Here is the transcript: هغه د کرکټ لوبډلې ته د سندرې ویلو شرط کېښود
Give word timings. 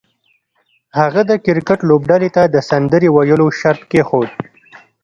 هغه 0.99 1.21
د 1.29 1.31
کرکټ 1.45 1.79
لوبډلې 1.89 2.29
ته 2.35 2.43
د 2.53 2.55
سندرې 2.69 3.09
ویلو 3.15 3.47
شرط 3.59 3.81
کېښود 3.91 4.29